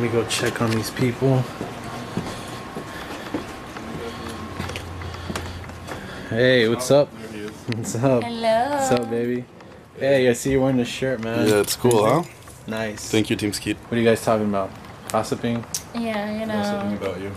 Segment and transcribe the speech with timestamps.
[0.00, 1.44] Let me go check on these people.
[6.30, 7.08] Hey, what's up?
[7.08, 8.22] What's up?
[8.24, 8.70] Hello.
[8.70, 9.44] What's up, baby?
[9.98, 11.46] Hey, I see you're wearing this shirt, man.
[11.46, 12.22] Yeah, it's cool, huh?
[12.66, 13.10] Nice.
[13.10, 13.76] Thank you, Team Skeet.
[13.76, 14.70] What are you guys talking about?
[15.10, 15.62] Gossiping
[15.94, 17.32] Yeah, you know, about you.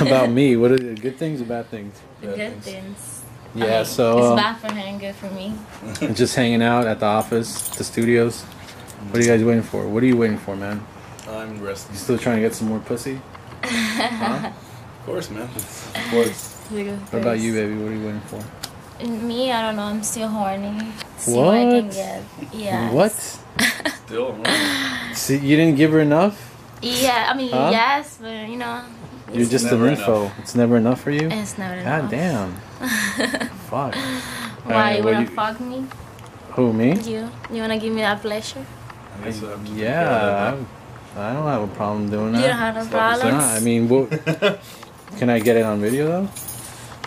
[0.04, 0.56] about me?
[0.56, 1.96] What are the good things or bad things?
[2.20, 3.22] good things.
[3.54, 5.54] I Yeah, mean, so it's uh, bad for her and good for me.
[6.14, 8.42] just hanging out at the office, the studios.
[8.42, 9.86] What are you guys waiting for?
[9.86, 10.84] What are you waiting for, man?
[11.38, 11.94] I'm resting.
[11.94, 13.20] You still trying to get some more pussy?
[13.64, 14.50] Huh?
[15.00, 15.42] Of course, man.
[15.42, 16.56] Of course.
[17.10, 17.74] What about you, baby?
[17.76, 18.42] What are you waiting for?
[19.06, 19.84] Me, I don't know.
[19.84, 20.92] I'm still horny.
[21.16, 21.94] See what, I can What?
[21.94, 22.22] get.
[22.52, 22.92] Yeah.
[22.92, 23.12] What?
[24.06, 25.14] Still, huh?
[25.14, 26.36] See, you didn't give her enough?
[26.82, 27.70] Yeah, I mean, Huh?
[27.72, 28.82] yes, but you know,
[29.32, 30.30] You're just an never info.
[30.38, 31.28] It's never enough for you?
[31.30, 32.10] it's not God enough.
[32.10, 32.54] damn.
[33.70, 33.94] Fuck.
[33.94, 35.86] Why Alright, you wanna you- fuck me?
[36.52, 36.92] Who, me?
[37.00, 37.30] You?
[37.50, 38.64] You wanna give me that pleasure?
[39.20, 40.68] I guess I Yeah, I, I don't
[41.60, 42.40] have a problem doing that.
[42.42, 43.44] You don't have no Stop problems.
[43.44, 44.10] Nah, I mean, what,
[45.18, 46.28] can I get it on video though?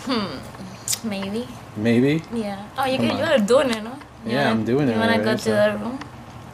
[0.06, 1.08] Hmm.
[1.08, 1.48] Maybe.
[1.76, 2.22] Maybe.
[2.34, 2.66] Yeah.
[2.78, 3.22] Oh, you Come can.
[3.22, 3.30] on.
[3.30, 3.92] You're doing it, no?
[4.26, 6.00] You Yeah, I'm doing it You wanna already, go to so- the room?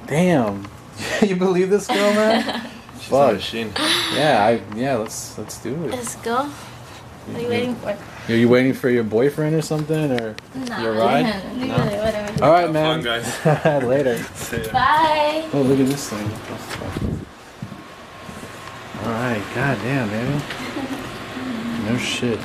[0.08, 0.68] Damn.
[1.22, 2.68] you believe this girl, man?
[3.00, 3.32] She's Fuck.
[3.32, 3.72] a machine.
[4.16, 4.96] yeah, I yeah.
[4.96, 5.92] Let's let's do it.
[5.92, 6.46] Let's go.
[6.46, 7.96] What are you waiting for?
[8.28, 11.26] Are you waiting for your boyfriend or something, or Nah, your ride?
[11.58, 11.76] leave No?
[11.76, 12.44] it, whatever.
[12.44, 13.02] All right, man.
[13.02, 13.84] fun, guys.
[13.86, 14.18] Later.
[14.36, 14.72] See ya.
[14.74, 15.46] Bye.
[15.54, 16.28] Oh, look at this thing.
[16.28, 17.02] What the fuck?
[19.06, 20.44] All right, goddamn, baby.
[21.86, 22.40] No shit.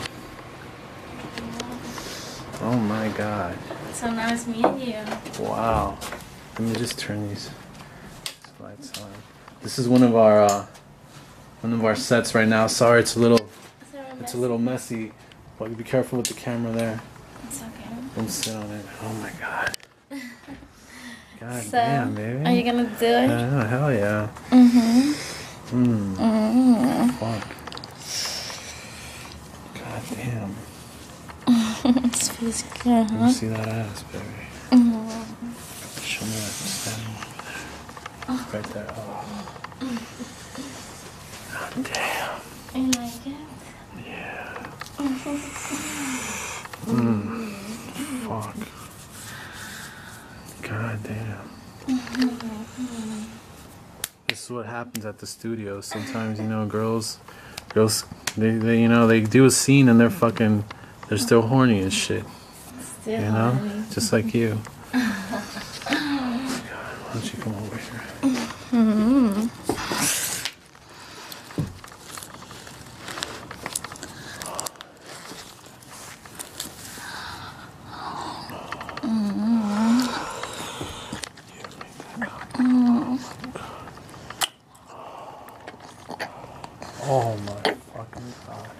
[2.61, 3.59] Oh my god.
[3.93, 5.45] So now it's me and you.
[5.45, 5.99] Wow.
[6.59, 7.51] Let me just turn these
[8.61, 9.11] lights on.
[9.63, 10.67] This is one of our uh,
[11.61, 12.67] one of our sets right now.
[12.67, 13.49] Sorry, it's a little
[14.21, 15.13] it's a little messy,
[15.59, 17.01] but be careful with the camera there.
[17.47, 17.91] It's okay.
[18.17, 18.87] Don't sit on it.
[19.03, 19.77] Oh my god.
[21.41, 22.45] God So, damn, baby.
[22.47, 23.31] Are you gonna do it?
[23.31, 24.29] Oh, hell yeah.
[24.51, 25.35] Mm-hmm.
[25.71, 26.14] Mm.
[27.25, 27.65] Mm-hmm.
[29.79, 30.53] God damn.
[32.05, 33.31] it feels good, huh?
[33.31, 34.25] see that ass, baby.
[34.71, 35.53] Mm-hmm.
[36.03, 38.61] Show me that standing over there.
[38.61, 38.91] Right there.
[38.97, 39.01] Oh.
[41.75, 42.41] God damn.
[42.83, 43.47] You like it?
[44.07, 44.71] Yeah.
[46.85, 47.49] Mm.
[48.29, 48.57] Fuck.
[50.69, 51.49] God damn.
[54.29, 55.81] This is what happens at the studio.
[55.81, 57.19] Sometimes, you know, girls,
[57.71, 58.05] girls,
[58.37, 60.65] they, they, you know, they do a scene and they're fucking,
[61.09, 62.25] they're still horny and shit.
[62.81, 63.85] Still You know, horny.
[63.91, 64.61] just like you.
[64.93, 65.01] God,
[65.91, 68.03] why don't you come over here?
[68.73, 69.47] Mm-hmm.
[87.07, 88.71] Oh my fucking god.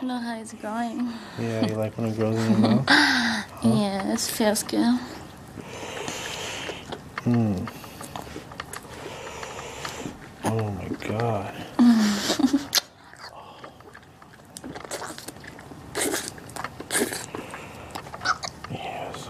[0.00, 1.12] You know how it's going.
[1.38, 2.88] Yeah, you like when it grows in your mouth?
[3.64, 4.98] Yeah, it feels good.
[7.24, 7.64] Hmm.
[10.44, 11.54] Oh my god.
[18.70, 19.28] Yes.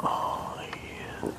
[0.04, 1.33] Oh yeah.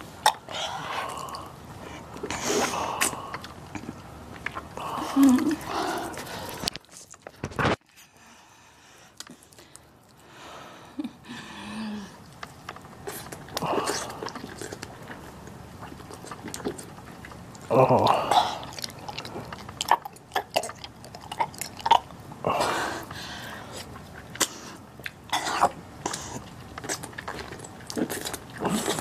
[17.75, 18.05] Oh.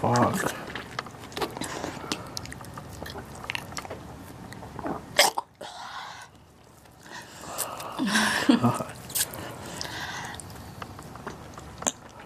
[0.00, 0.52] Fuck.
[8.48, 8.88] God.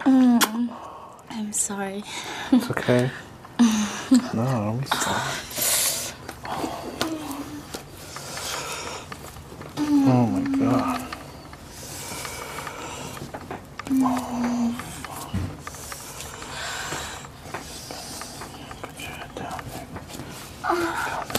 [0.07, 0.71] Mm,
[1.31, 2.05] I'm sorry.
[2.53, 3.11] It's okay.
[4.35, 5.46] no, be sorry.
[20.69, 21.36] Oh.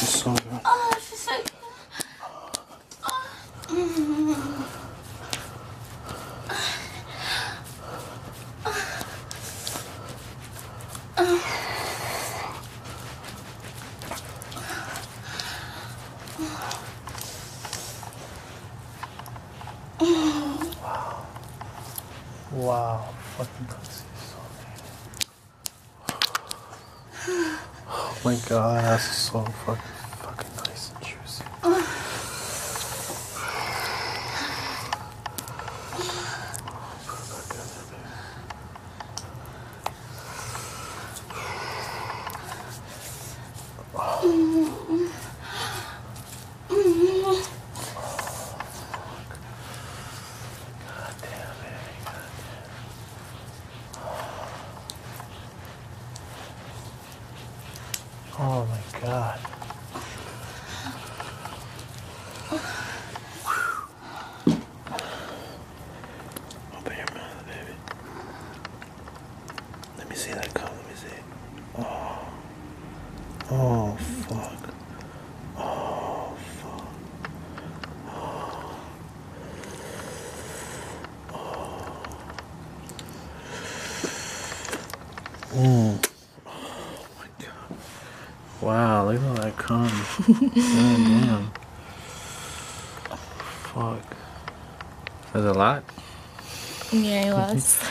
[0.00, 0.60] This is so good.
[0.64, 1.50] Oh, this is so good.
[20.00, 21.26] Wow,
[22.52, 23.14] Wow.
[23.36, 24.36] fucking pussy is so
[27.26, 27.58] amazing.
[27.88, 31.44] Oh my god, that's so fucking nice and juicy.
[50.86, 51.80] God damn it.
[53.96, 54.20] God damn.
[58.38, 59.38] Oh my god.
[66.76, 67.74] Open your mouth, baby.
[69.98, 70.70] Let me see that cum.
[70.74, 71.22] Let me see.
[71.78, 72.18] Oh.
[73.50, 74.74] Oh, fuck.
[75.58, 76.86] Oh, fuck.
[85.52, 86.10] Mm.
[86.46, 87.78] Oh my god.
[88.60, 89.88] Wow, look at all that cum.
[90.26, 91.50] god damn.
[93.72, 94.16] Fuck.
[95.32, 95.84] That's a lot?
[96.92, 97.82] Yeah, it was.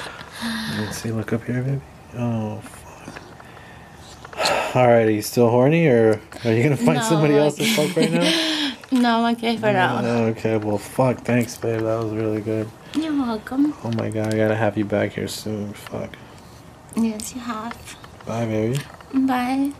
[0.77, 1.81] Let's see, look up here, baby.
[2.17, 3.21] Oh, fuck.
[4.75, 7.95] Alright, are you still horny or are you gonna find No, somebody else to fuck
[7.97, 8.73] right now?
[8.91, 10.03] no, I'm okay for now.
[10.27, 11.19] Okay, well, fuck.
[11.19, 11.81] Thanks, babe.
[11.81, 12.69] That was really good.
[12.93, 13.73] You're welcome.
[13.83, 15.73] Oh my god, I gotta have you back here soon.
[15.73, 16.15] Fuck.
[16.99, 17.97] Yes, you have.
[18.25, 18.79] Bye, baby.
[19.13, 19.71] Bye.